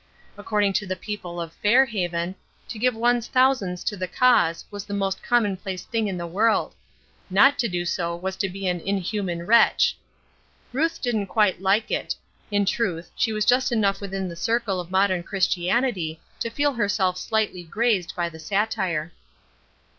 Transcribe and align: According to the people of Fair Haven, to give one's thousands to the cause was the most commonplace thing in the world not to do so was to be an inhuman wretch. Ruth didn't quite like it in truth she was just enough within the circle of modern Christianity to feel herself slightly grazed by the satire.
According 0.35 0.73
to 0.81 0.87
the 0.87 0.95
people 0.95 1.39
of 1.39 1.53
Fair 1.53 1.85
Haven, 1.85 2.33
to 2.69 2.79
give 2.79 2.95
one's 2.95 3.27
thousands 3.27 3.83
to 3.83 3.95
the 3.95 4.07
cause 4.07 4.65
was 4.71 4.83
the 4.83 4.95
most 4.95 5.21
commonplace 5.21 5.83
thing 5.85 6.07
in 6.07 6.17
the 6.17 6.25
world 6.25 6.73
not 7.29 7.59
to 7.59 7.67
do 7.69 7.85
so 7.85 8.15
was 8.15 8.35
to 8.37 8.49
be 8.49 8.65
an 8.67 8.79
inhuman 8.79 9.45
wretch. 9.45 9.95
Ruth 10.73 10.99
didn't 11.03 11.27
quite 11.27 11.61
like 11.61 11.91
it 11.91 12.15
in 12.49 12.65
truth 12.65 13.11
she 13.15 13.31
was 13.31 13.45
just 13.45 13.71
enough 13.71 14.01
within 14.01 14.27
the 14.27 14.35
circle 14.35 14.79
of 14.79 14.89
modern 14.89 15.21
Christianity 15.21 16.19
to 16.39 16.49
feel 16.49 16.73
herself 16.73 17.15
slightly 17.15 17.61
grazed 17.61 18.15
by 18.15 18.27
the 18.27 18.39
satire. 18.39 19.11